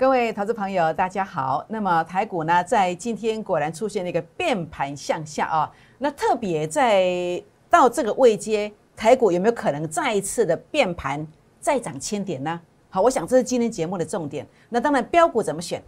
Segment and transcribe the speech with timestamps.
[0.00, 1.62] 各位投资朋友，大家好。
[1.68, 5.70] 那么台股呢，在今天果然出现了一个变盘向下啊。
[5.98, 11.26] 那特别在到这个位阶，台股有没有可能再一次的变盘，
[11.60, 12.58] 再涨千点呢？
[12.88, 14.46] 好，我想这是今天节目的重点。
[14.70, 15.82] 那当然，标股怎么选，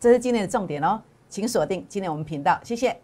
[0.00, 0.98] 这是今天的重点哦。
[1.28, 2.98] 请锁定今天我们频道，谢谢。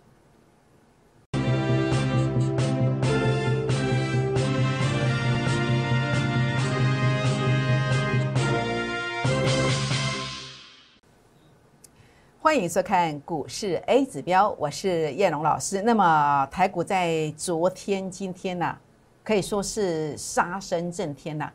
[12.45, 15.81] 欢迎收看股市 A 指标，我是叶龙老师。
[15.81, 18.77] 那么台股在昨天、今天呢，
[19.25, 21.51] 可以说是杀声震天呐。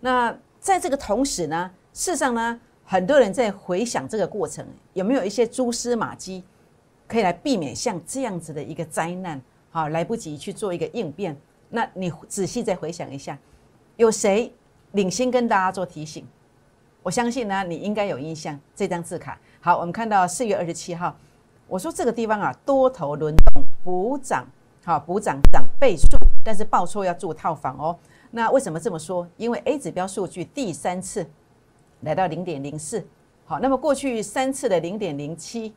[0.00, 6.44] 那在这个同时呢，事实上呢，很多人在回想这个过程，有没有一些蛛丝马迹，
[7.08, 9.40] 可以来避免像这样子的一个灾难，
[9.70, 11.34] 好来不及去做一个应变？
[11.70, 13.38] 那你仔细再回想一下，
[13.96, 14.52] 有谁
[14.92, 16.28] 领先跟大家做提醒？
[17.04, 19.38] 我相信呢，你应该有印象这张字卡。
[19.60, 21.14] 好，我们看到四月二十七号，
[21.68, 24.46] 我说这个地方啊，多头轮动补涨，
[24.82, 27.94] 好补涨涨倍数，但是报错要住套房哦。
[28.30, 29.28] 那为什么这么说？
[29.36, 31.28] 因为 A 指标数据第三次
[32.00, 33.06] 来到零点零四，
[33.44, 35.74] 好，那么过去三次的零点零七，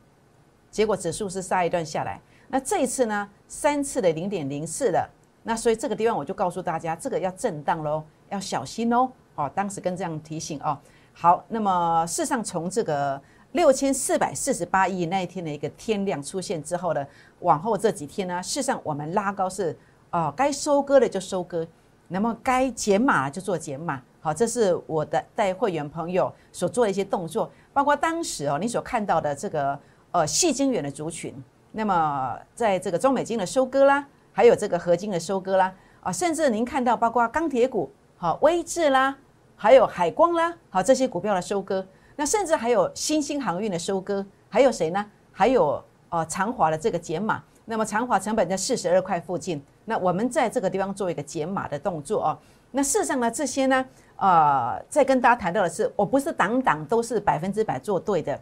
[0.71, 2.21] 结果指数是杀一段下来。
[2.47, 5.09] 那这一次呢，三次的零点零四的，
[5.43, 9.11] 那所以这个地方我就告诉大家，这个要震荡喽，要小心哦。
[9.35, 10.79] 好，当时跟这样提醒哦。
[11.19, 13.19] 好，那么事实上从这个。
[13.53, 17.03] 六千四百四十八亿那一天的一个天量出现之后呢，
[17.39, 19.75] 往后这几天呢，事实上我们拉高是
[20.11, 21.65] 哦，该收割的就收割，
[22.09, 23.99] 那么该减码就做减码。
[24.19, 29.79] 好，这是我的带会员朋友所做的一些动作，包括当时哦，你所看到的这个
[30.11, 31.33] 呃细晶圆的族群，
[31.71, 39.17] 那么在这个中美金的收割啦，还有这个合金的收割啦，啊，甚至您看到包括钢铁股，好，威智啦，
[39.59, 41.85] 还有海光啦，好，这些股票的收割。
[42.15, 45.05] 那甚至还有新兴航运的收割，还有谁呢？
[45.31, 47.43] 还有呃长华的这个减码。
[47.65, 52.37] 那么长华成本在四十二块附近，那我们在这个地方做一个减码的动作哦。
[52.71, 53.85] 那事实上呢，这些呢，
[54.15, 58.39] 呃，在跟大家谈到的是，我不是档档都是百分之百做对的。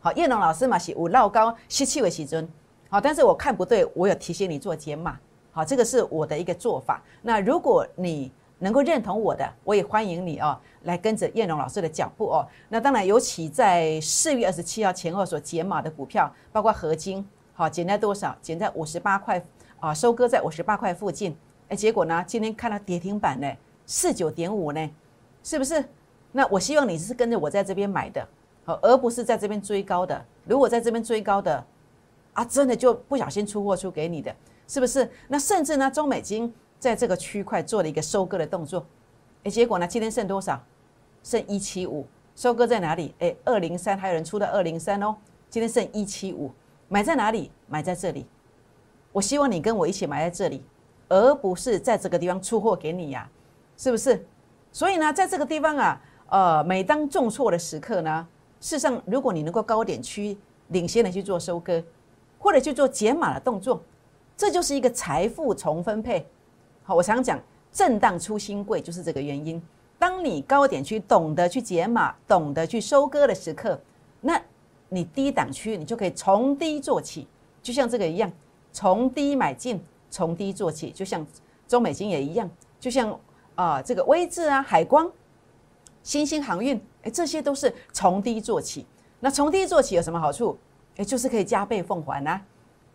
[0.00, 2.46] 好，叶龙老师嘛是五绕高吸气为其尊。
[2.90, 5.18] 好，但是我看不对，我有提醒你做减码。
[5.50, 7.02] 好，这个是我的一个做法。
[7.22, 12.46] 那如果你能够认同我的，我也欢迎你哦，来跟着燕龙老师的脚步哦。
[12.68, 18.36] 那当然，尤其在四月二十七号前后所减码的股票，包括合金，好减在多少？
[18.42, 19.40] 减在五十八块
[19.78, 21.36] 啊，收割在五十八块附近。
[21.68, 23.48] 哎，结果呢，今天看到跌停板呢，
[23.86, 24.90] 四九点五呢，
[25.44, 25.84] 是不是？
[26.32, 28.26] 那我希望你是跟着我在这边买的，
[28.64, 30.24] 好，而不是在这边追高的。
[30.44, 31.64] 如果在这边追高的，
[32.32, 34.34] 啊，真的就不小心出货出给你的，
[34.66, 35.08] 是不是？
[35.28, 36.52] 那甚至呢，中美金。
[36.78, 38.86] 在这个区块做了一个收割的动作，
[39.44, 39.86] 哎，结果呢？
[39.86, 40.62] 今天剩多少？
[41.22, 42.06] 剩一七五。
[42.36, 43.12] 收割在哪里？
[43.18, 45.16] 哎，二零三，还有人出到二零三哦。
[45.50, 46.52] 今天剩一七五，
[46.86, 47.50] 买在哪里？
[47.66, 48.26] 买在这里。
[49.10, 50.62] 我希望你跟我一起买在这里，
[51.08, 53.28] 而不是在这个地方出货给你呀，
[53.76, 54.24] 是不是？
[54.70, 58.28] 所以呢，在这个地方啊，呃，每当重挫的时刻呢，
[58.60, 60.38] 事实上，如果你能够高点区
[60.68, 61.82] 领先的去做收割，
[62.38, 63.82] 或者去做减码的动作，
[64.36, 66.24] 这就是一个财富重分配。
[66.88, 67.38] 好，我常讲，
[67.70, 69.62] 震荡出新贵就是这个原因。
[69.98, 73.78] 当你高点区懂得去解码、懂得去收割的时刻，
[74.22, 74.40] 那
[74.88, 77.28] 你低档区你就可以从低做起，
[77.62, 78.32] 就像这个一样，
[78.72, 79.78] 从低买进，
[80.08, 81.26] 从低做起，就像
[81.66, 82.48] 中美金也一样，
[82.80, 83.20] 就像
[83.54, 85.12] 啊这个威智啊、海光、
[86.02, 88.86] 新兴航运，哎，这些都是从低做起。
[89.20, 90.56] 那从低做起有什么好处？
[90.96, 92.40] 哎，就是可以加倍奉还呐，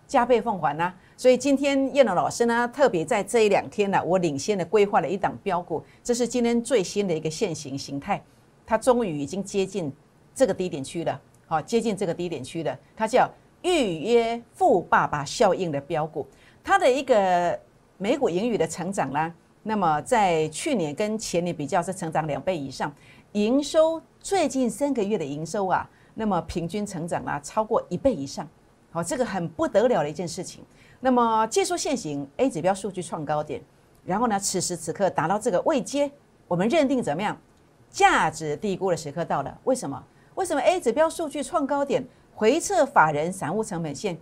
[0.08, 0.94] 加倍奉还呐。
[1.16, 8.22] 所以今天燕龙老师呢，特别在这一两天呢，我领先的规划了一档标股，这是今天最新的一个现行形态，
[8.66, 9.92] 它终于已经接近
[10.36, 13.30] 这个低点区了，好，接近这个低点区的，它叫
[13.62, 16.28] 预约富爸爸效应的标股，
[16.64, 17.58] 它的一个
[17.98, 22.92] 每股盈余的成长啦，那么在去年跟前年比较是成长两倍以上，
[23.34, 28.46] 营收最近三个月的营收啊，那么平均成长啊超过一倍以上，
[28.94, 30.64] 好，这个很不得了的一件事情。
[31.00, 33.60] 那么技术线型 A 指标数据创高点，
[34.06, 36.12] 然后呢，此时此刻达到这个位阶，
[36.48, 37.36] 我们认定怎么样？
[37.90, 39.58] 价值低估的时刻到了。
[39.64, 40.02] 为什么？
[40.36, 44.16] 为什么 A 指标数据创高点回撤法人散户成本线，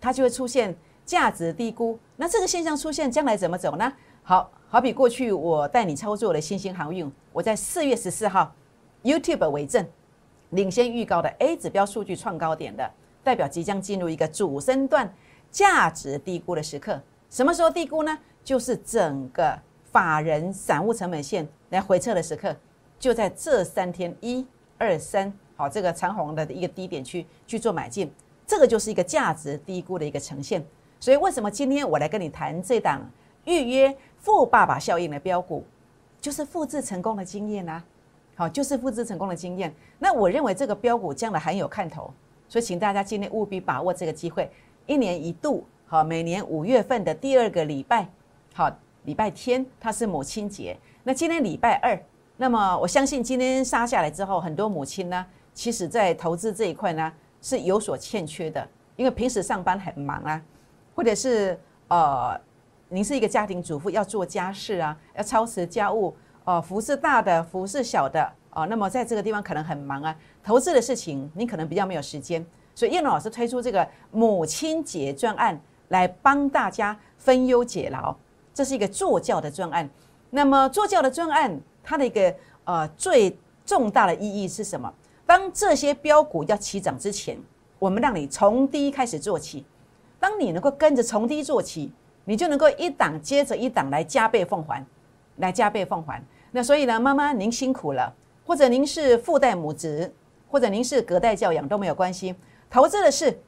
[0.00, 0.72] 它就会出现
[1.04, 1.98] 价值低估？
[2.14, 3.92] 那这个现象出现，将来怎么走呢？
[4.22, 8.54] 好好比过去我带你操作的新兴航运，我在四月十四号
[9.02, 9.84] YouTube 为证，
[10.50, 12.88] 领先预告的 A 指标数据创高点的，
[13.22, 15.12] 代表即将进入一个主升段。
[15.50, 16.98] 价值低估的时刻，
[17.28, 18.18] 什么时候低估呢？
[18.42, 19.54] 就是整个
[19.84, 22.56] 法人散户成本线来回撤的时刻，
[22.98, 24.46] 就在这三天，一、
[24.78, 28.10] 二、三，好，这个长虹的一个低点去去做买进，
[28.46, 30.64] 这个就是一个价值低估的一个呈现。
[30.98, 33.06] 所以为什么今天我来跟你谈这档
[33.44, 35.62] 预约富爸爸效应的标股，
[36.18, 37.84] 就是复制成功的经验啊。
[38.36, 39.70] 好，就是复制成功的经验。
[39.98, 42.10] 那我认为这个标股将来很有看头，
[42.52, 44.50] 所以请大家今天务必把握这个机会。
[44.84, 48.06] 一年一度，好，每年五月份的第二个礼拜，
[48.52, 48.70] 好，
[49.04, 50.76] 礼拜天它是母亲节。
[51.02, 51.98] 那今天礼拜二，
[52.36, 57.10] 那么我相信今天杀下来之后，很多母亲呢，其实在投资这一块呢
[57.40, 60.42] 是有所欠缺的，因为平时上班很忙啊，
[60.94, 61.58] 或者是
[61.88, 62.38] 呃，
[62.90, 66.14] 您是一个家庭主妇，要做家事啊，要操持家务。
[66.44, 72.44] 哦，服饰大的，服饰小的，哦，那么在这个地方可能很忙啊，投资的事情你可能比较没有时间，
[72.74, 78.14] 所以叶龙老师推出这个母亲节专案来帮大家分忧解劳，
[78.52, 79.88] 这是一个做教的专案。
[80.30, 82.34] 那么做教的专案，它的一个
[82.64, 84.92] 呃最重大的意义是什么？
[85.26, 87.38] 当这些标股要起涨之前，
[87.78, 89.64] 我们让你从低开始做起，
[90.20, 91.92] 当你能够跟着从低做起，
[92.24, 94.84] 你就能够一档接着一档来加倍奉还。
[95.36, 100.12] 来加倍奉还，那所以呢，妈妈您辛苦了，或者您是父代母职，
[100.50, 102.34] 或者您是隔代教养都没有关系。
[102.68, 103.38] 投资的事，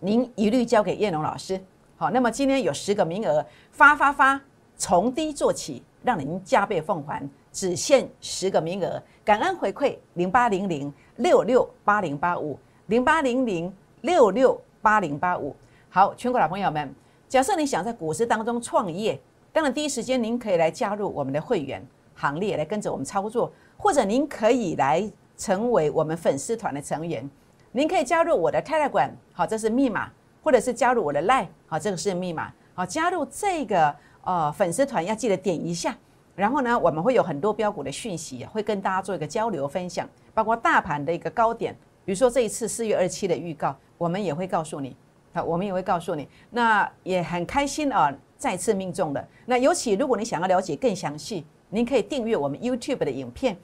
[0.00, 1.60] 您一律交给叶龙老师。
[1.96, 4.40] 好，那么今天有十个名额，发发发，
[4.76, 9.02] 从低做起，让您加倍奉还，只限十个名额。
[9.24, 15.54] 感恩回馈零八零零六六八零八五零八零零六六八零八五。
[15.88, 16.92] 好，全国老朋友们，
[17.28, 19.18] 假设你想在股市当中创业。
[19.52, 21.80] 当然，第一时间您可以来加入我们的会员
[22.14, 27.28] 行列，来跟着我们操作，或者您可以来成为我们粉丝团的成员。
[27.72, 30.08] 您可以加入我的 Telegram，好，这是密码；
[30.42, 32.52] 或者是加入我的 Line，好，这个是密码。
[32.74, 35.96] 好，加入这个呃粉丝团要记得点一下。
[36.36, 41.74] 然后呢，我们会有很多标股的讯息，会跟大家做一个交流分享，包括大盘的一个高点，
[42.04, 44.96] 比如说这一次四月二七的预告，我们也会告诉你。
[45.32, 46.28] 好，我们也会告诉你。
[46.50, 48.12] 那也很开心啊。
[48.36, 53.56] 再次命中的那，尤其如果你想要了解更详细，您可以订阅我们 YouTube 的影片。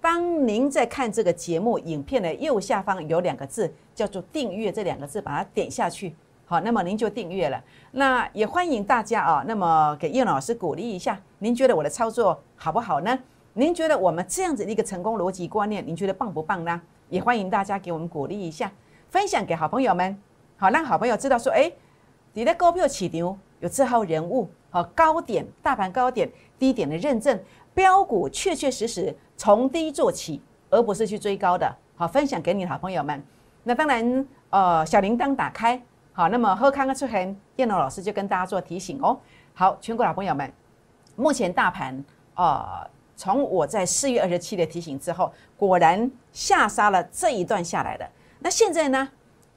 [0.00, 6.12] 当您在看这个节目影片的右下方有两个字，叫做“订阅”这两个字，把它点下去，
[6.44, 7.62] 好，那么您就订阅了。
[7.92, 11.16] 那也欢迎大家啊，那么给叶老师鼓励一下。
[11.38, 13.16] 您觉得我的操作好不好呢？
[13.52, 16.82] 您觉得我们这样子的一个成功逻辑观念，您觉得棒不棒呢？
[17.10, 18.72] 也欢迎大家给我们鼓励一下，
[19.08, 20.20] 分享给好朋友们，
[20.56, 21.70] 好让好朋友知道说，哎，
[22.32, 23.38] 你的股票起牛。
[23.60, 26.28] 有这号人物，和高点大盘高点
[26.62, 27.36] 低点的认证，
[27.74, 31.68] 标股确确实实从低做起，而不是去追高的。
[31.96, 33.20] 好，分享给你的好朋友们。
[33.64, 35.82] 那当然，呃，小铃铛打开。
[36.12, 39.18] 好，那么喝康康出痕，燕龙老师就跟大家做提醒哦。
[39.54, 40.52] 好，全国老朋友们，
[41.16, 42.04] 目前大盘，
[42.36, 48.08] 呃，从我在四月二十七的提醒之后，果然下杀了这一段下来的。
[48.38, 49.08] 那现在呢？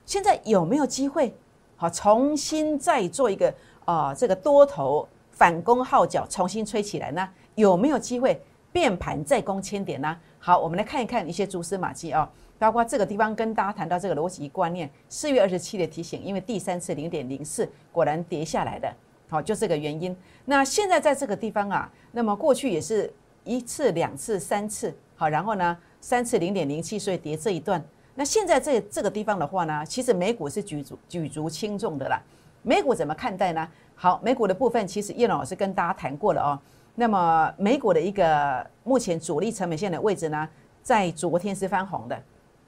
[0.07, 1.35] 现在有没有机会？
[1.77, 3.53] 好，重新再做一个。
[3.85, 8.41] 啊，这个多头反攻号角重新吹起来呢，有没有机会
[8.71, 10.17] 变盘再攻千点呢？
[10.39, 12.27] 好，我们来看一看一些蛛丝马迹啊，
[12.57, 18.89] 包括这个地方跟大家谈到这个逻辑观念，四月二十七的提醒，因为第三次零点零四果然跌下来的，
[19.27, 20.15] 好，就这个原因。
[20.45, 23.11] 那现在在这个地方啊，那么过去也是
[23.43, 27.83] 一次、两次、三次，好，然后呢，三次零点零七，所以跌这一段。
[28.13, 32.21] 那现在这这个地方的话呢，其实美股是举足举足轻重的啦。
[32.61, 33.67] 美股怎么看待呢？
[33.97, 36.59] 好，美股的部分其实叶老师跟大家谈过了哦。
[36.95, 40.47] 那么美股的一个目前主力成本线的位置呢，
[40.83, 42.21] 在昨天是翻红的。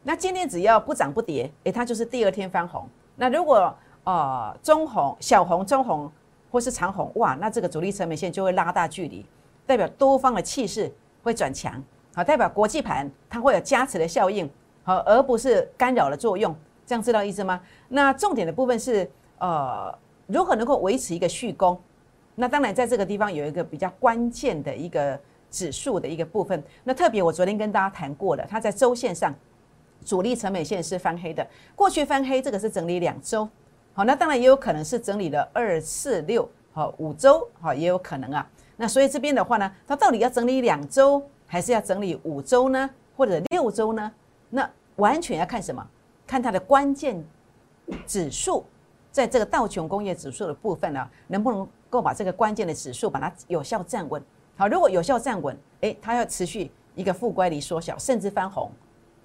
[0.04, 2.88] 那今天只要不涨不跌，诶，它就是第二天翻红。
[3.18, 6.10] 那如果呃中红、小红、中红
[6.50, 9.26] 或是长红，哇，那这个主力成本线就会拉大距离，
[9.66, 10.90] 代表多方的气势
[11.24, 11.74] 会转强，
[12.16, 14.50] 好，代表国际盘它会有加持的效应，
[14.84, 16.56] 好，而不是干扰的作用。
[16.86, 17.60] 这样知道意思吗？
[17.90, 19.10] 那重点的部分是。
[19.40, 19.96] 呃，
[20.28, 21.80] 如何能够维持一个续攻？
[22.36, 25.20] 那当然，在这个地方有一个比较关键的一个
[25.50, 26.62] 指数的一个部分。
[26.84, 29.34] 那特别，我昨天跟大家谈过了，它在周线上
[30.06, 31.46] 主力成本线是翻黑的。
[31.76, 33.50] 过去翻黑，这个是整理两周，
[33.94, 38.48] 好，那当然也有可能是整理了二四六，好五周，好也有可能啊。
[38.76, 42.88] 那所以这边的话呢，它到底要整理两周，还是要整理五周呢？
[43.16, 44.12] 或者六周呢？
[44.52, 45.84] 那完全要看什么？
[46.28, 47.26] 看它的关键
[48.06, 48.64] 指数。
[49.18, 54.22] 在这个道琼工业指数的部分呢，能不能够把这个关键的指数把它有效站稳？
[54.56, 58.70] 好，如果有效站稳，诶，它要持续一个负乖离缩小，甚至翻红，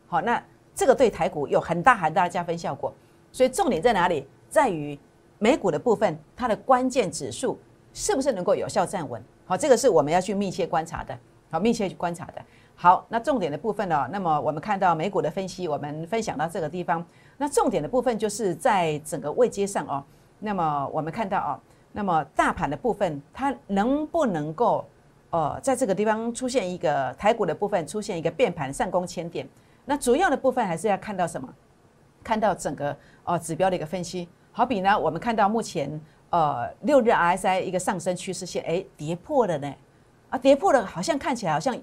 [0.07, 0.43] 好，那
[0.75, 2.91] 这个对台股有很大很大的加分效果。
[3.33, 4.27] 所以重点在哪里？
[4.49, 4.99] 在于
[5.39, 7.59] 美股的部分，它的关键指数
[7.93, 9.23] 是不是能够有效站稳？
[9.45, 11.15] 好，这个是我们要去密切观察的，
[11.51, 12.43] 好，密切去观察的。
[12.75, 14.09] 好，那重点的部分呢？
[14.11, 17.05] 那么我们看到美股的分析，我们分享到这个地方。
[17.39, 20.03] 那重点的部分就是在整个位阶上哦。
[20.39, 21.61] 那么我们看到哦，
[21.93, 24.85] 那么大盘的部分，它能不能够
[25.31, 29.49] 呃在这个地方出现一个台股的部分出现一个变盘上攻千点？
[29.85, 31.49] 那主要的部分还是要看到什么？
[32.23, 34.29] 看到整个呃指标的一个分析。
[34.53, 39.75] 好比呢，我们看到目前呃六日 RSI 一个上升趋势线，哎，跌破了呢。
[40.31, 41.77] 啊，跌破了，好像看起来好像。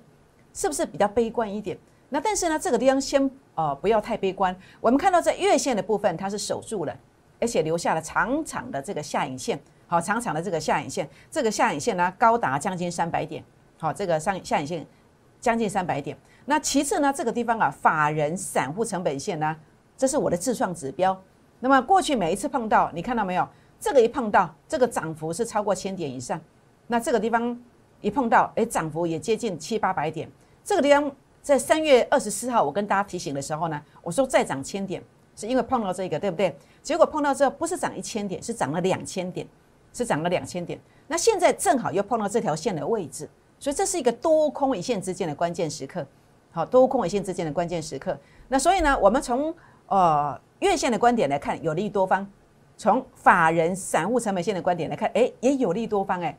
[0.51, 1.77] 是不是比较悲观一点？
[2.10, 4.56] 那但是呢，这个地方先呃不要太悲观。
[4.82, 6.96] 我们看到在月线的部分，它是守住了，
[7.39, 9.60] 而且留下了长长的这个下影线。
[9.88, 13.44] 好，长长的这个下影线，这个下影线呢高达将近三百点。
[13.78, 14.86] 好，这个上下影线
[15.39, 16.18] 将近三百点。
[16.46, 19.56] 那其次呢，这个地方啊，法人散户成本线呢，
[19.96, 21.20] 这是我的自创指标。
[21.60, 23.48] 那么过去每一次碰到，你看到没有？
[23.80, 26.39] 这个一碰到，这个涨幅是超过千点以上。
[26.88, 27.60] 那这个地方。
[28.01, 30.32] 一碰到，哎，涨幅也接近七八百点。
[30.63, 35.01] 这个地方在三月二十四号，我跟大家提醒的时候呢，我说再涨千点，
[35.36, 36.55] 是因为碰到这个，对不对？
[36.84, 39.48] 结果碰到之后，不是涨一千点，是涨了两千点，
[39.93, 40.79] 是涨了两千点。
[41.08, 43.27] 那现在正好又碰到这条线的位置，
[43.58, 46.05] 所以这是一个多空一线之间的关键时刻。
[46.51, 48.17] 好，多空一线之间的关键时刻。
[48.48, 49.53] 那所以呢，我们从
[49.88, 52.25] 呃月线的观点来看，有利多方；
[52.77, 56.38] 从法人散户成本线的观点来看，哎，也有利多方，哎。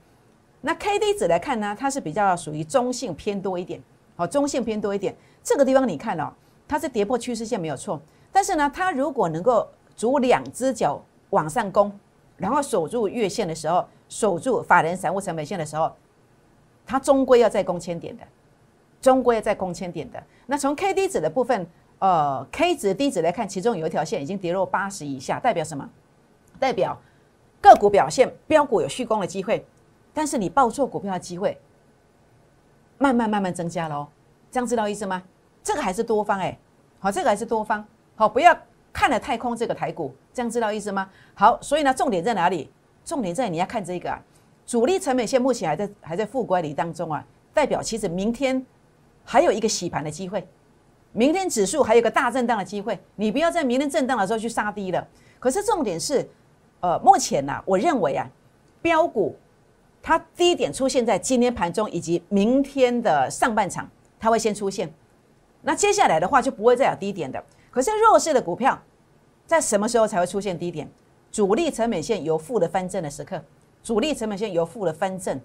[0.63, 3.81] 那 K D 值来看呢，它是比较属于中性偏多一点，
[4.21, 5.17] 好，中性偏多一点。
[5.43, 6.31] 这个地方你看哦，
[6.69, 7.99] 它是跌破趋势线没有错，
[8.31, 11.91] 但是呢，它如果能够足两只脚往上攻，
[12.37, 15.91] 然后守住月线的时候，守住法人散户成本线的时候，
[16.85, 18.23] 它终归要再攻千点的，
[19.01, 20.23] 终归要再攻千点的。
[20.45, 21.67] 那从 K D 值的部分，
[21.99, 25.89] 呃，K 值、D 值来看，其中有一条线已经跌落八十以下，代表什么？
[26.59, 26.95] 代表
[27.63, 29.65] 个股表现标股有续攻的机会。
[30.13, 31.59] 但是你报错股票的机会，
[33.03, 34.07] 慢慢慢慢增加了哦，
[34.51, 35.23] 这样知道意思吗？
[35.65, 36.57] 这个还是多方哎，
[36.99, 37.83] 好，这个还是多方，
[38.15, 38.55] 好，不要
[38.93, 41.09] 看了太空这个台股，这样知道意思吗？
[41.33, 42.71] 好，所以呢，重点在哪里？
[43.03, 44.23] 重点在你要看这个啊，
[44.67, 48.63] 主力成本线目前还在还在负乖离当中啊，代表其实明天
[49.25, 50.47] 还有一个洗盘的机会，
[51.13, 55.09] 明天指数还有一个大震荡的机会，你不要在明天震荡的时候去杀低了。
[55.39, 56.29] 可是重点是，
[56.81, 58.29] 呃，目前呢，我认为啊，
[58.83, 59.35] 标股。
[60.03, 63.89] 它低点出现在今天盘中以及明天的上半场，
[64.19, 64.93] 它会先出现。
[65.63, 67.43] 那接下来的话就不会再有低点的。
[67.71, 68.81] 可是弱势的股票，
[69.47, 70.91] 在什么时候才会出现低点？
[71.31, 73.41] 主力成本线由负的翻正的时刻，
[73.85, 75.41] 主力成本线由负的翻正，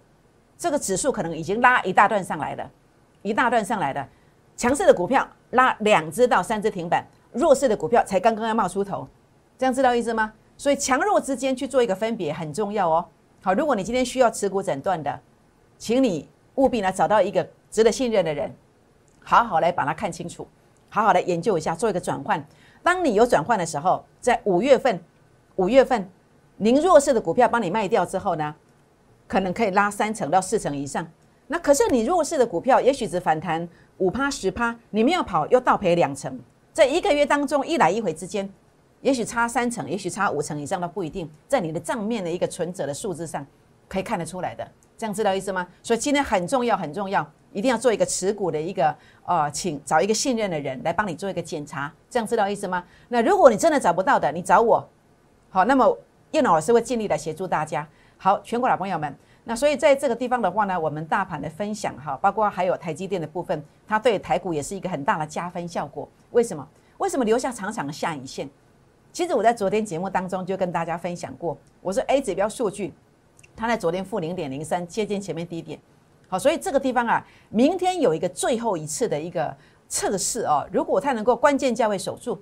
[0.58, 2.72] 这个指数可能已经拉一大段上来了，
[3.22, 4.08] 一大段上来的
[4.58, 9.08] 强势的股票拉两只到三只停板，弱势的股票才刚刚要冒出头，
[9.60, 10.34] 这样知道意思吗？
[10.58, 13.06] 所以强弱之间去做一个分别很重要哦。
[13.46, 15.20] 好，如果你今天需要持股诊断的，
[15.78, 18.52] 请你务必呢找到一个值得信任的人，
[19.24, 20.48] 好好来把它看清楚，
[20.90, 22.44] 好好的研究一下，做一个转换。
[22.82, 25.00] 当你有转换的时候，在五月份，
[25.58, 26.10] 五月份，
[26.58, 28.56] 您弱势的股票帮你卖掉之后呢，
[29.28, 31.08] 可能可以拉三成到四成以上。
[31.46, 36.40] 那可是你弱势的股票，也许只反弹五趴十趴，你没有跑又倒赔两成，
[36.74, 38.52] 在一个月当中一来一回之间。
[39.06, 43.46] 也许差三成，也许差五成以上都不一定，在你的账面的一个存折的数字上
[43.88, 45.68] 可以看得出来的，这样知道意思吗？
[45.84, 48.96] 所以今天很重要，很重要，一定要做一个持股的一个
[49.28, 52.84] 呃，请找一个信任的人来帮你做一个检查，这样知道意思吗？
[53.10, 54.84] 那如果你真的找不到的，你找我，
[55.52, 55.96] 好，那么
[56.32, 57.88] 叶老师会尽力来协助大家。
[58.18, 66.10] 好，全国老朋友们，那所以在这个地方的话呢，我们大盘的分享哈，包括还有台积电的部分，它对台股也是一个很大的加分效果。
[66.32, 66.68] 为什么？
[66.98, 68.50] 为什么留下长长的下影线？
[69.16, 72.92] 其实我在昨天节目当中就跟大家分享过，我说 A 指标数据，
[73.56, 75.80] 它在昨天负零点零三，接近前面低点。
[76.28, 79.56] 好，所以这个地方啊，明天有一个最后一次的一个
[79.88, 80.68] 测试哦。
[80.70, 82.38] 如果它能够关键价位守住，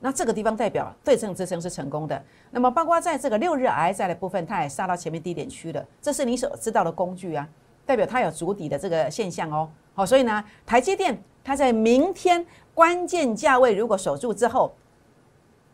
[0.00, 2.22] 那这个地方代表对称支撑是成功的。
[2.50, 7.48] 那么包括在这个六日 I 在的部分，它也杀到前面低点区了，这是你所知道的工具啊，
[7.86, 9.70] 代表它有足底的这个现象哦。
[9.94, 14.70] 好，所以呢，台积电它在明天关键价位如果守住之后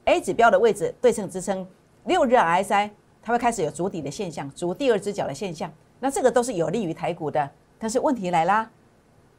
[0.08, 1.66] ，A 指标的位置对称支撑，
[2.06, 2.88] 六日 RSI
[3.22, 7.50] 它会开始有足底的现象，足第二只脚的现象，那这个都是有利于台股的。
[7.78, 8.70] 但是问题来啦，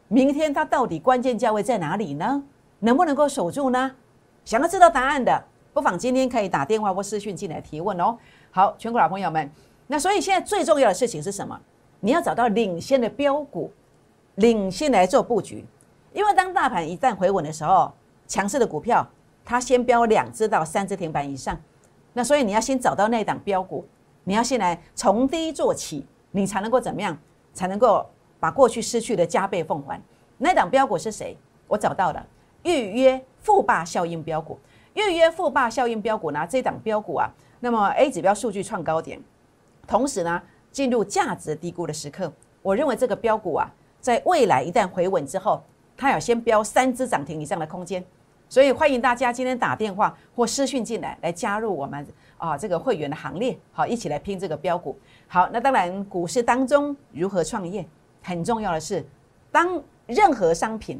[0.07, 2.43] 明天它到底关键价位在哪里呢？
[2.81, 3.91] 能不能够守住呢？
[4.45, 8.15] 想要知道答案的，不妨今天可以打电话或私讯进来提问哦。
[8.51, 9.49] 好，全国老朋友们，
[9.87, 11.59] 那所以现在最重要的事情是什么？
[11.99, 13.71] 你要找到领先的标股，
[14.35, 15.65] 领先来做布局，
[16.13, 17.91] 因为当大盘一旦回稳的时候，
[18.27, 19.07] 强势的股票。
[19.49, 21.59] 它先标两只到三只停板以上，
[22.13, 23.83] 那所以你要先找到那档标股，
[24.23, 27.17] 你要先来从低做起，你才能够怎么样？
[27.51, 28.05] 才能够
[28.39, 29.99] 把过去失去的加倍奉还。
[30.37, 31.35] 那档标股是谁？
[31.67, 32.23] 我找到了，
[32.61, 34.59] 预约富霸效应标股，
[34.93, 36.45] 预约富霸效应标股呢？
[36.47, 37.27] 这档标股啊，
[37.59, 39.19] 那么 A 指标数据创高点，
[39.87, 40.39] 同时呢
[40.71, 42.31] 进入价值低估的时刻。
[42.61, 45.63] 我认为这个标股啊，在未来一旦回稳之后，
[45.97, 48.05] 它要先标三只涨停以上的空间。
[48.49, 54.97] 所以欢迎大家今天打电话或私讯进来，来加入我们啊这个会员的行列，好，一起来拼这个标股。
[55.27, 57.87] 好，那当然股市当中如何创业，
[58.23, 59.05] 很重要的是，
[59.51, 60.99] 当任何商品，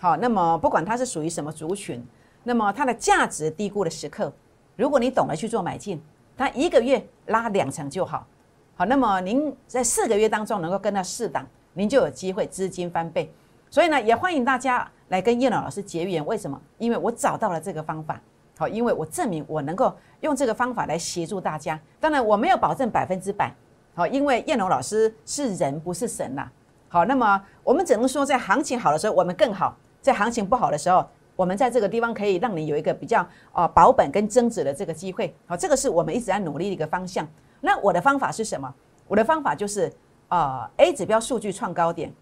[0.00, 2.04] 好，那么不管它是属于什么族群，
[2.42, 4.32] 那么它的价值低估的时刻，
[4.74, 6.02] 如果你懂得去做买进，
[6.36, 8.26] 它一个月拉两成就好，
[8.74, 13.32] 好，那么您在四个月当中能够跟到四档，您就有机会资金翻倍。
[13.70, 14.88] 所以呢，也欢迎大家。
[15.08, 16.60] 来跟燕老老师结缘，为什么？
[16.76, 18.20] 因为我找到了这个方法，
[18.58, 21.80] 好，因为我证明我能够用这个方法来协助大家。
[21.98, 23.50] 当然，我没有保证百分之百，
[23.94, 26.46] 好，因为燕龙老师是人，不是神呐。
[26.90, 35.34] 好，那么我们只能说，在行情好的时候，我们更好；在行情不好的时候，我们在这个地方可以让你有一个比较啊保本跟增值的这个机会。
[35.46, 37.26] 好，这个是我们一直在努力的一个方向。
[37.62, 38.74] 那我的方法是什么？
[39.06, 39.90] 我的方法就是
[40.28, 42.12] 啊，A 指标数据创高点，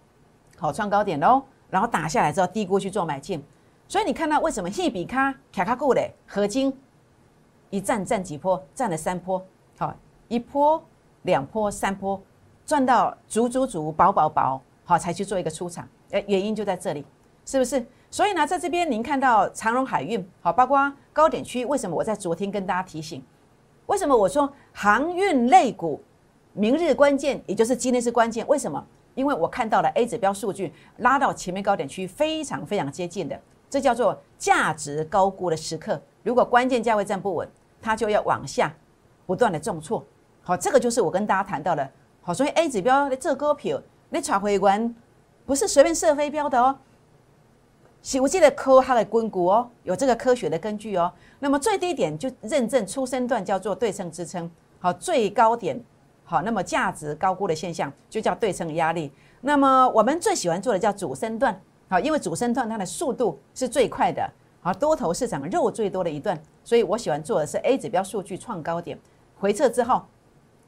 [0.58, 1.42] 好，创高点喽。
[1.68, 3.42] 然后打下来之后低估去做买进，
[3.88, 6.72] 所以你看到为什么一比卡卡卡固的合金
[7.70, 9.44] 一站站几波，站了三波，
[9.76, 9.92] 好
[10.28, 10.80] 一波
[11.22, 12.22] 两波三波，
[12.64, 17.04] 赚到足足足饱饱饱，好才去做一个出场，哎，原因就在这里，
[17.44, 17.84] 是不是？
[18.08, 23.20] 所以呢，在这边您看到长荣海运，好，包括高点区，为什么我在昨天跟大家提醒？
[23.86, 26.00] 为什么我说航运类股
[26.52, 28.46] 明日关键，也就是今天是关键？
[28.46, 28.86] 为什么？
[29.16, 36.00] 因为我看到了 A 指标数据拉到前面高点区非常非常接近的，这叫做价值高估的时刻。
[36.22, 37.48] 如果关键价位站不稳，
[37.80, 38.72] 它就要往下
[39.24, 40.04] 不断的重挫。
[40.42, 41.90] 好，这个就是我跟大家谈到的。
[42.20, 43.80] 好，所以 A 指标的这股票，
[44.10, 44.94] 你查回关
[45.46, 46.78] 不是随便射飞镖的哦。
[48.20, 51.10] 我记得科它的根骨哦，有这个科学的根据哦。
[51.38, 54.48] 那么最低点就认证出生段叫做对称支撑。
[54.78, 55.82] 好，最高点。
[56.28, 59.12] 好，那么价值高估的现象就叫对称压力。
[59.42, 61.58] 那么我们最喜欢做的叫主升段，
[61.88, 64.28] 好，因为主升段它的速度是最快的，
[64.60, 68.98] 好，多头市场肉最多的一段，所以我喜欢做的是 A 指标数据创高点
[69.38, 70.02] 回撤之后，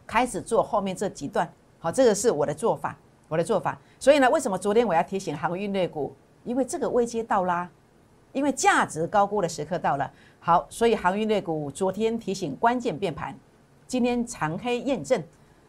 [0.07, 3.77] 开始做后面这几段，好，这个是我的做法，我的做法。
[3.99, 6.15] 所以呢，为什么昨天我要提醒航运类股？
[6.45, 7.69] 因为这个危机到啦，
[8.33, 10.09] 因为价值高估的时刻到了。
[10.39, 13.37] 好，所以航运类股昨天提醒关键变盘，
[13.89, 15.21] 今天长黑验证。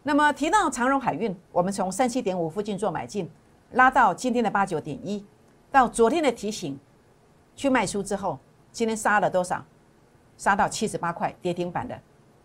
[0.10, 3.30] 那么提到长荣海运，我们从三七点五附近做买进，
[3.74, 5.24] 拉到今天的八九点一，
[5.72, 6.76] 到昨天的提醒
[7.56, 8.40] 去卖出之后，
[8.72, 9.64] 今天杀了多少？
[10.36, 11.96] 杀到七十八块，跌停板的，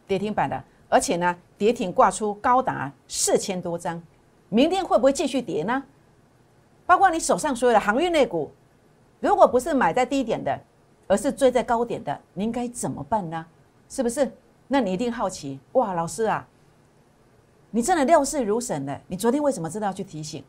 [0.07, 3.99] 跌停板的，而且呢，跌停挂出高达四千多张，
[4.51, 5.83] 明天会不会继续跌呢？
[6.85, 8.53] 包括你手上所有的航运类股，
[9.21, 10.61] 如果不是买在低点的，
[11.07, 13.47] 而是追在高点的，你应该怎么办呢？
[13.89, 14.31] 是不是？
[14.69, 16.47] 那你一定好奇，哇，老师啊！
[17.75, 20.45] 你真的料事如神的，你昨天为什么知道去提醒？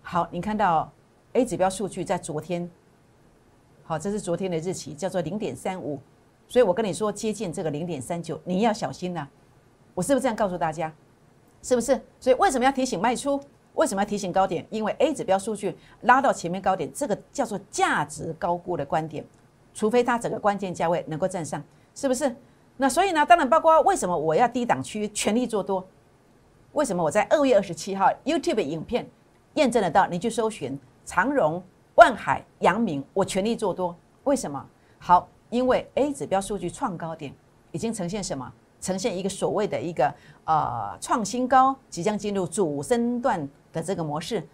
[0.00, 0.90] 好，你看到
[1.34, 2.66] A 指标数据在昨天，
[3.82, 6.00] 好，这是昨天的日期，叫做零点三五，
[6.48, 9.28] 所以我跟你说接近这个零点三九，你要小心呐。
[9.92, 10.90] 我是不是这样告诉大家？
[11.60, 12.00] 是不是？
[12.18, 13.38] 所以为什么要提醒卖出？
[13.74, 14.66] 为什么要提醒高点？
[14.70, 19.22] 因为 A 指标数据拉到前面高点，这个叫做价值高估的观点，
[19.74, 21.62] 除非它整个关键价位能够站上，
[21.94, 22.34] 是不是？
[22.78, 25.86] 那所以呢，当然包括为什么我要低档区全力做多？
[26.74, 29.08] 为什么我在二月二十七号 YouTube 影片
[29.54, 30.06] 验证得到？
[30.08, 31.62] 你去搜寻长荣、
[31.94, 33.96] 万海、阳明，我全力做多。
[34.24, 34.64] 为什么？
[34.98, 37.32] 好，因为 A 指标数据创高点
[37.70, 38.52] 已经呈现什么？
[38.80, 40.12] 呈现一个所谓的一个
[40.44, 44.46] 呃创新高，即将进入主升段的这个模式。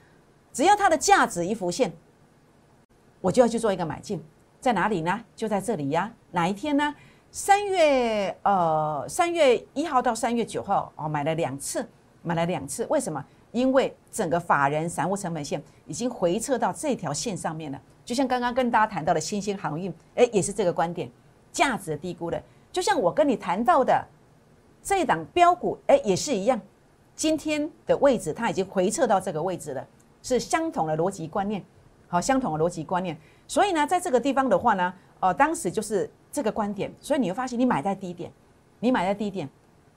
[0.52, 1.90] 只要它的价值一浮现，
[3.22, 4.22] 我就要去做一个买进。
[4.60, 5.24] 在哪里呢？
[5.34, 6.12] 就在这里呀。
[6.32, 6.94] 哪一天呢？
[7.30, 11.88] 三月呃三月一号到三月九号哦，买了两次。
[12.22, 13.24] 买了两次，为什么？
[13.52, 17.80] 因为整个法人散户成本线已经回撤到这条线上面了。
[18.04, 21.10] 就像刚刚跟大家谈到的新兴航运，哎，也是这个观点，
[21.50, 22.40] 价值低估的。
[22.70, 24.06] 就像我跟你谈到的
[24.82, 26.60] 这一档标股，哎，也是一样，
[27.16, 29.84] 今天的位置它已经回撤到这个位置了，
[30.22, 31.64] 是相同的逻辑观念，
[32.06, 33.16] 好，相同的逻辑观念。
[33.48, 38.30] 所以呢，在这个地方的话呢，哦，当时就是这个观点，所以你会发现，你买在低点，
[38.78, 39.48] 你买在低点。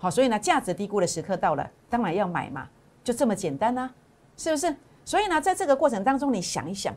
[0.04, 2.68] 好，所以呢，价值低估的时刻到了，当然要买嘛，
[3.06, 3.90] 就这么简单呐，
[4.36, 4.76] 是不是？
[5.06, 6.94] 所以呢，在这个过程当中，你想一想，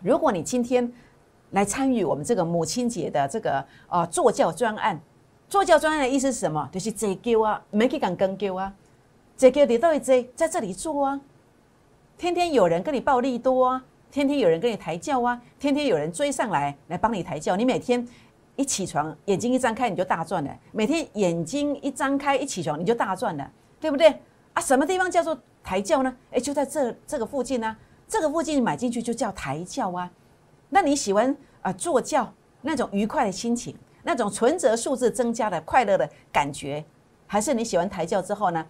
[0.00, 0.88] 如果你今天
[1.50, 5.00] 来参与我们这个母亲节的这个呃坐教专案，
[5.48, 6.68] 坐教专案的意思是什么？
[6.70, 8.72] 就是这叫啊，没去讲跟叫啊，
[9.36, 11.20] 这叫你到底在在这里做啊，
[12.16, 18.06] 天天有人跟你报利多啊，天天有人跟你抬轿啊，天天有人追上来来帮你抬轿，你每天
[18.58, 24.08] 一起床眼睛一张开你就大赚了，每天眼睛一张开一起床你就大赚了，对不对
[24.52, 24.60] 啊？
[24.60, 26.12] 什么地方叫做抬轿呢？
[26.32, 27.76] 诶，就在这这个附近呢，
[28.08, 30.10] 这个附近买进去就叫抬轿啊。
[30.70, 36.84] 那你喜欢啊坐轿那种愉快的心情，那种存折数字增加的快乐的感觉，
[37.28, 38.66] 还是你喜欢抬轿之后呢，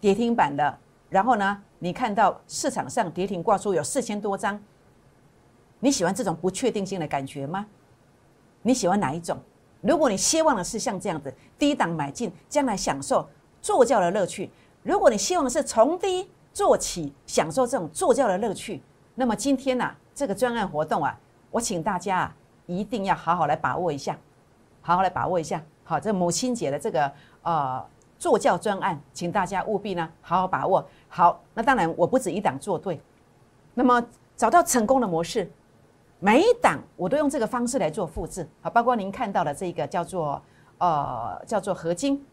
[0.00, 0.76] 跌停板的，
[1.10, 4.60] 然后呢，你看到市场上跌停挂出有四千多张，
[5.78, 7.64] 你喜欢这种不确定性的感觉吗？
[8.68, 9.34] 你喜欢哪一种？
[9.80, 13.26] 如果你希望的是像这样子低档买进，将来享受
[13.62, 14.50] 坐轿的乐趣；
[14.82, 18.82] 如果你希望的是从低做起，享受这种坐轿的乐趣，
[19.14, 21.18] 那么今天呢，这个专案活动啊。
[21.50, 24.18] 我请大家啊，一定要好好来把握一下，
[24.82, 25.62] 好好来把握一下。
[25.84, 27.82] 好，这母亲节的这个呃
[28.18, 30.86] 坐教专案，请大家务必呢好好把握。
[31.08, 33.00] 好，那当然我不止一档做对，
[33.72, 34.04] 那么
[34.36, 35.50] 找到成功的模式，
[36.20, 38.46] 每一档我都用这个方式来做复制。
[38.60, 40.42] 好，包括您看到的这个叫做
[40.78, 42.24] 呃叫做合金，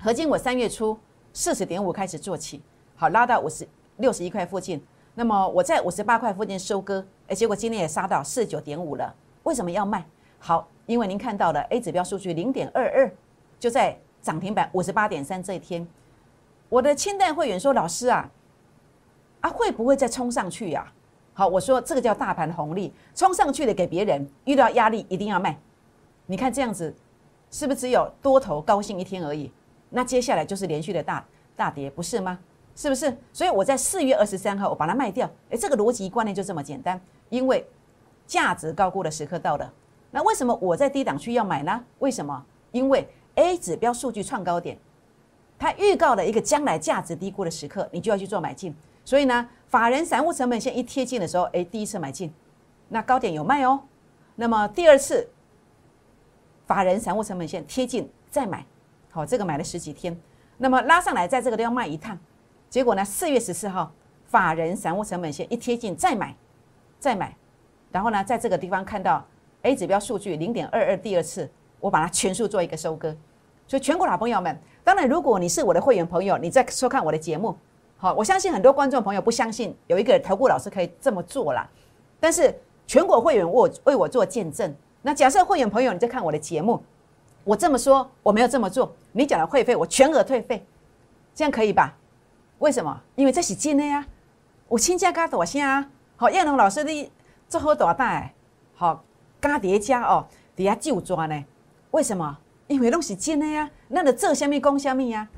[0.00, 0.98] 合金我三月初
[1.32, 2.60] 四十点五开始做起，
[2.96, 3.66] 好拉到五十
[3.98, 4.84] 六十一块附近。
[5.14, 9.14] 那么我在五十八块附近收割，哎，结果今天也杀到四十九点五了。
[9.44, 10.04] 为什么要卖？
[10.40, 13.10] 好，因为您看到了 A 指标数据零点二二，
[13.60, 15.86] 就在涨停板五十八点三这一天，
[16.68, 18.28] 我的清代会员说：“老师啊，
[19.40, 20.92] 啊会不会再冲上去呀？”
[21.38, 25.56] 好，我说这个叫大盘红利，冲上去的给别人，遇到压力一定要卖。
[26.26, 26.92] 你看这样子，
[27.48, 29.48] 是不是只有多头高兴一天而已？
[29.88, 31.24] 那接下来就是连续的大
[31.54, 32.36] 大跌，不是吗？
[32.74, 33.16] 是不是？
[33.32, 35.30] 所以我在四月二十三号我把它卖掉。
[35.50, 37.00] 诶，这个逻辑观念就这么简单。
[37.28, 37.64] 因为
[38.26, 39.72] 价值高估的时刻到了。
[40.10, 41.84] 那为什么我在低档区要买呢？
[42.00, 42.44] 为什么？
[42.72, 44.76] 因为 A 指标数据创高点，
[45.56, 48.74] 它预告了一个将来价值低估的时刻，你就要去做买进。
[49.08, 52.30] 所以呢，法人散户成本线一贴近的时候，诶，第一次买进，
[52.90, 53.80] 那高点有卖哦。
[54.36, 55.26] 那么第二次，
[56.66, 58.66] 法人散户成本线贴近再买，
[59.10, 60.14] 好，这个买了十几天，
[60.58, 62.18] 那么拉上来，在这个地方卖一趟。
[62.68, 63.02] 结果呢？
[63.02, 63.90] 四月十四号，
[64.26, 66.36] 法人散户成本线一贴近，再买，
[67.00, 67.34] 再买，
[67.90, 69.26] 然后呢，在这个地方看到
[69.62, 73.16] A 指标数据零点二二，第二次我把它全数做一个收割。
[73.66, 77.56] 所以全国老朋友们，当然如果你是我的会员朋友，你在收看我的节目，
[78.00, 81.68] 好，我相信很多观众朋友不相信有一个投顾老师可以这么做啦。
[82.20, 82.56] 但是
[82.86, 84.72] 全国会员我为我做见证。
[85.02, 86.80] 那假设会员朋友你在看我的节目，
[87.42, 90.64] 我这么说我没有这么做，你讲的会费我全额退费，
[91.34, 91.92] 这样可以吧？
[92.60, 93.00] 为什么？
[93.16, 94.06] 因为这是真的呀！
[94.68, 97.10] 我亲家加大声，好叶龙老师的
[97.48, 98.30] 做好大大，
[98.76, 99.02] 好
[99.42, 101.44] 加叠加哦，底下就抓呢？
[101.90, 102.38] 为什么？
[102.68, 103.68] 因为拢是真的呀！
[103.88, 105.28] 那你做虾米讲虾米呀？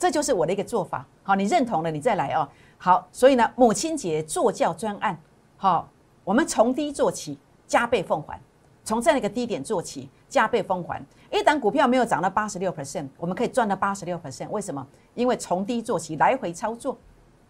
[0.00, 1.06] 这就是我的一个做法。
[1.28, 2.48] 好，你认同了，你再来哦。
[2.78, 5.20] 好，所以呢，母亲节坐教专案，
[5.58, 5.86] 好，
[6.24, 8.40] 我们从低做起，加倍奉还，
[8.82, 11.04] 从这样一个低点做起，加倍奉还。
[11.30, 14.48] 一档股票没有涨到八十六 percent，我们可以赚到八十六 percent。
[14.48, 14.86] 为什么？
[15.12, 16.96] 因为从低做起，来回操作，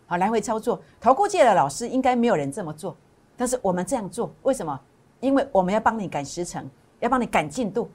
[0.09, 0.83] 好，来回操作。
[1.01, 2.97] 投顾界的老师应该没有人这么做，
[3.37, 4.77] 但是我们这样做，为什么？
[5.21, 7.88] 因为我们要帮你赶时程，要帮你赶进度，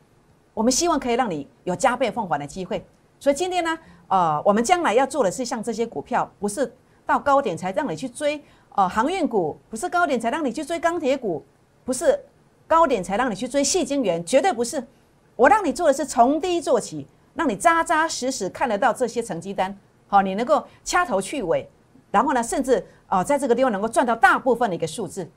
[0.54, 2.86] 我们希望可以让你有加倍奉还的机会。
[3.20, 3.78] 所以今天呢，
[4.14, 6.72] 呃，我们将来要做的是像这些股票，不是
[7.04, 8.40] 到高点才让你去追，
[8.76, 11.44] 呃，航运股不是高点才让你去追钢铁股，
[11.84, 12.24] 不是
[12.68, 14.86] 高点才让你去追细晶圆，绝对不是。
[15.36, 19.76] 我让你做的是从低做起，让你扎扎实实看得到这些成绩单，
[20.08, 21.68] 好，你能够掐头去尾，
[22.12, 25.28] 然后呢，甚至哦，在这个地方能够赚到大部分的一个数字，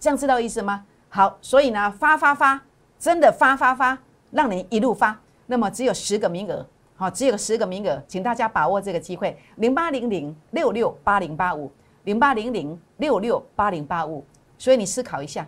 [0.00, 0.86] 这样知道意思吗？
[1.10, 2.62] 好，所以呢，发发发，
[2.98, 3.98] 真的发发发，
[4.30, 5.20] 让你一路发。
[5.44, 6.66] 那么只有十个名额，
[7.02, 11.68] 好，只有十个名额，请大家把握这个机会，零八零零六六八零八五，
[12.04, 14.24] 零八零零六六八零八五。
[14.56, 15.44] 所以你思考一下，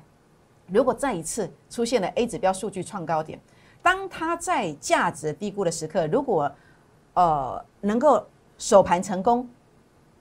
[0.66, 3.38] 如果再一次出现了 A 指标数据创高点。
[3.80, 6.50] 当它在价值低估的时刻，如果
[7.12, 8.26] 呃能够
[8.58, 9.48] 首盘成功，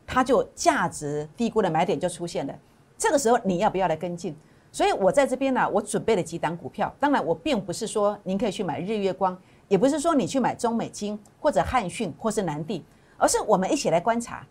[0.06, 2.54] 它就价值低估的买点就出现了。
[2.96, 4.36] 这个时候你要不要来跟进？
[4.72, 6.96] 所以我在这边呢，我准备了几档股票。
[7.00, 9.36] 当然，我并不是说您可以去买日月光，
[9.68, 12.86] 也不是说你去买中美金或者汉讯或是南地，
[13.18, 14.46] 而是我们一起来观察，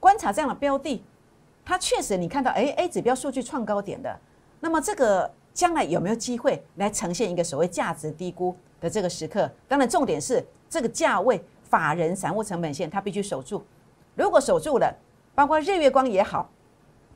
[0.00, 1.02] 观察这样的标的，
[1.64, 4.18] 它确实你看到哎 A 指标数据创高点的，
[4.60, 5.30] 那么这个。
[5.54, 9.50] 将来有没有机会来呈现一个所谓价值低估的这个时刻？
[9.66, 13.60] 当然，重点是这个价位，法人散户成本线它必须守住。
[14.14, 14.96] 如果守住了，
[15.34, 16.48] 包括日月光也好，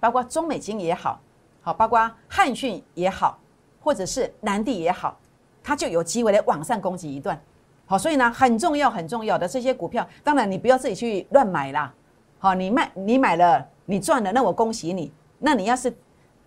[0.00, 1.20] 包括中美金也好，
[1.60, 3.38] 好，包括汉讯也好，
[3.80, 5.16] 或者是南地也好，
[5.62, 7.40] 它就有机会来往上攻击一段。
[7.86, 11.92] 好，所以呢，很重要很重要的这些股票，当然你不要自己去乱买啦。
[12.38, 15.12] 好，你卖你买了，你赚了，那我恭喜你。
[15.38, 15.94] 那你要是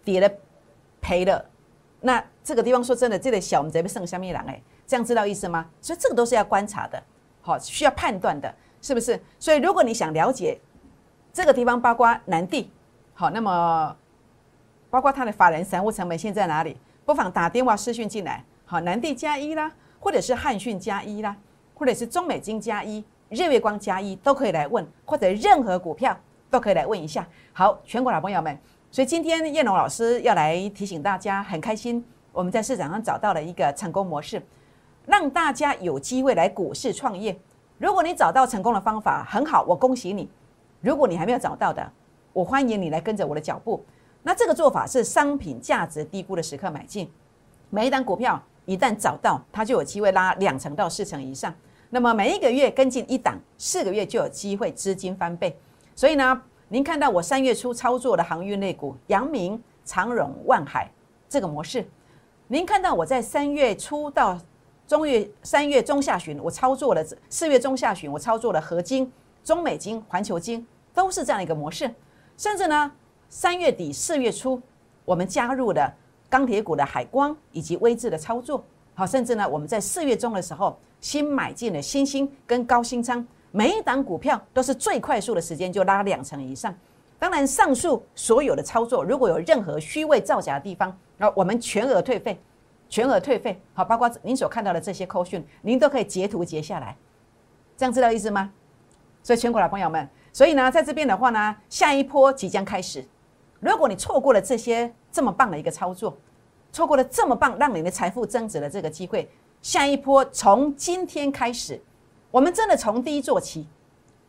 [0.04, 0.30] 跌了。
[1.01, 1.45] 赔了，
[2.01, 5.69] 那这个地方说真的，这个小我们这边剩下面人哎，这样知道意思吗？
[5.80, 6.99] 所以这个都是要观察的，
[7.43, 8.51] 好，需要判断的，
[8.82, 9.21] 是不是？
[9.38, 10.60] 所以如果你想了解
[11.32, 12.71] 这个地方，包括南地，
[13.13, 13.95] 好，那么
[14.89, 16.75] 包括它的法人散户成本现在哪里？
[17.06, 21.36] 不妨打电话私讯进来，好，南地加一啦，或者是汉讯加一啦，
[21.75, 26.17] 或者是中美金加一、日月光加一，都可以来问，或者任何股票
[26.49, 27.28] 都可以来问一下。
[27.54, 28.58] 好，全国老朋友们。
[28.89, 34.41] 所以今天叶龙老师要来提醒大家，很开心我们在市场上找到了一个成功模式，
[35.06, 37.38] 让大家有机会来股市创业。
[37.78, 40.28] 如果你找到成功的方法，很好，我恭喜你。
[40.82, 41.91] 如果你还没有找到的，
[42.34, 43.86] 我欢迎你来跟着我的脚步。
[44.23, 47.12] 那这个做法是商品价值低估的时刻买进，
[47.69, 51.54] 每一单股票一旦找到，它就有机会拉两成到四成以上。
[51.89, 55.58] 那么每一个月跟进一档，四个月就有机会资金翻倍。
[55.95, 56.41] 所以呢。
[56.67, 60.89] 您看到我三月初操作的航运类股，阳明、长荣、万海
[61.30, 61.88] 这个模式。
[62.47, 64.36] 您看到我在三月初到
[64.88, 69.10] 中月三月中下旬，我操作了四月中下旬我操作了合金、
[69.43, 71.93] 中美金、环球金，都是这样一个模式。
[72.36, 72.91] 甚至呢，
[73.30, 74.60] 三月底四月初，
[75.06, 75.93] 我们加入了
[76.36, 78.62] 钢铁股的海光以及微智的操作。
[78.93, 83.26] 好，甚至呢，我们在四月中的时候新买进了新兴跟高新仓。
[83.52, 86.76] 每一档股票都是最快速的时间就拉两成以上，
[87.17, 92.38] 当然上述所有的操作如果有任何虚伪造假的地方，那我们全额退费，
[92.89, 93.58] 全额退费。
[93.74, 96.98] 好，包括您所看到的这些扣讯，您都可以截图截下来，
[97.78, 98.52] 这样知道意思吗？
[99.24, 103.06] 所以全国的朋友们，所以呢，在这边的话呢，下一波即将开始。
[103.62, 106.13] 如果你错过了这些这么棒的一个操作，
[106.73, 111.82] 错过了这么棒让你的财富增值的这个机会，下一波从今天开始。
[112.32, 113.65] 我们真的从低做起，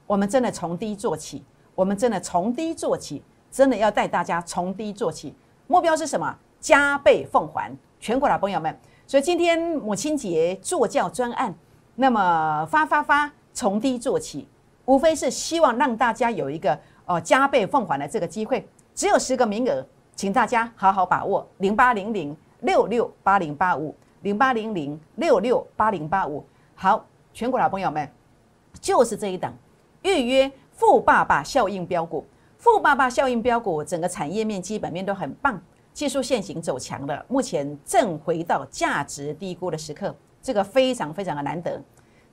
[0.06, 1.42] 我们真的从低做起，
[1.74, 3.20] 我们真的从低做起，
[3.50, 5.34] 真的要带大家从低做起。
[5.66, 6.38] 目标是什么？
[6.60, 7.76] 加倍奉还。
[7.98, 11.52] 全国老朋友们，所以今天母亲节做教专案，
[11.96, 14.46] 那么发发发，从低做起，
[14.84, 18.68] 无非是希望让大家有一个呃加倍奉还的这个机会。
[18.94, 19.84] 只有十个名额，
[20.16, 21.46] 请大家好好把握。
[21.58, 26.44] 零八零零六六八零八五，零八零零六六八零八五。
[26.74, 27.06] 好。
[27.34, 28.10] 全国老朋友们，
[28.80, 29.52] 就是这一档
[30.00, 32.24] 预约富爸爸效应标股，
[32.56, 35.60] 富爸爸效应标股，整个产业面基本面都很棒，
[35.92, 41.78] 技术线型走强了，目前正回到价值低估的时刻，这个非常非常的难得，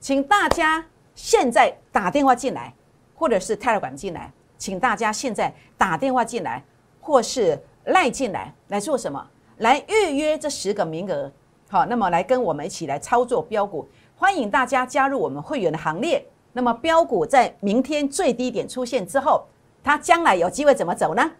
[0.00, 0.82] 请大家
[1.14, 2.72] 现在打电话进来，
[3.14, 6.64] 或者是泰勒管进来，请大家现在打电话进来，
[6.98, 9.24] 或是赖进来，来做什么？
[9.58, 11.30] 来预约这十个名额，
[11.68, 13.88] 好，那么来跟我们一起来操作标股。
[14.16, 16.24] 欢迎大家加入我们会员的行列。
[16.52, 19.44] 那么标股在明天最低点出现之后，
[19.82, 21.30] 它将来有机会怎么走呢？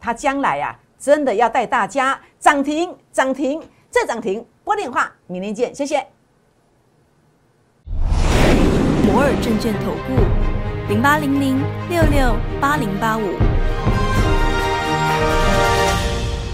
[0.00, 4.44] 它将来呀，真的要带大家涨停、涨停再涨停。
[4.64, 6.06] 拨电话，明天见，谢谢。
[9.04, 11.58] 摩尔证券投顾零八零零
[11.88, 13.89] 六六八零八五。